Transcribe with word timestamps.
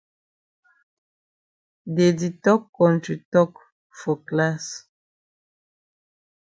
Dey 1.95 2.11
di 2.19 2.29
tok 2.43 2.61
kontri 2.77 3.15
tok 3.33 3.51
for 3.99 4.17
class. 4.27 4.63